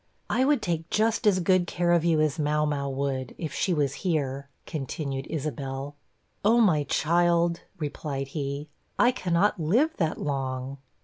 'I 0.31 0.45
would 0.45 0.61
take 0.63 0.89
just 0.89 1.27
as 1.27 1.39
good 1.41 1.67
care 1.67 1.91
of 1.91 2.03
you 2.03 2.19
as 2.21 2.39
Mau 2.39 2.65
mau 2.65 2.89
would, 2.89 3.35
if 3.37 3.53
she 3.53 3.71
was 3.71 3.93
here' 4.01 4.49
continued 4.65 5.27
Isabel. 5.29 5.95
'Oh, 6.43 6.59
my 6.59 6.81
child,' 6.85 7.61
replied 7.77 8.29
he, 8.29 8.67
'I 8.97 9.11
cannot 9.11 9.59
live 9.59 9.95
that 9.97 10.19
long.' 10.19 10.79